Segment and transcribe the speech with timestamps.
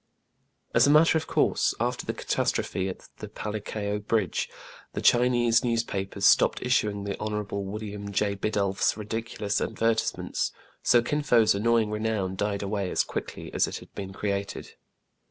[0.73, 4.49] As a matter of course, after the catastrophe at the Palikao bridge,
[4.93, 7.43] the Chinese newspapers stopped issuing the Hon.
[7.51, 8.35] William J.
[8.35, 13.93] Bidulph's ridiculous advertisements; so Kin Fo*s annoying renown died away as quickly as it had
[13.93, 14.71] been created.